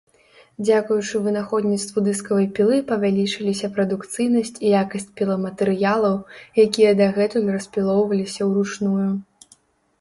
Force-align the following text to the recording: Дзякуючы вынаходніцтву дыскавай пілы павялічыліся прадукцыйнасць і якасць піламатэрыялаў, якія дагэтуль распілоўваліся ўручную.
Дзякуючы 0.67 1.19
вынаходніцтву 1.25 2.03
дыскавай 2.07 2.47
пілы 2.59 2.79
павялічыліся 2.93 3.71
прадукцыйнасць 3.77 4.53
і 4.55 4.67
якасць 4.81 5.07
піламатэрыялаў, 5.23 6.15
якія 6.67 6.91
дагэтуль 7.05 7.49
распілоўваліся 7.61 8.41
ўручную. 8.53 9.09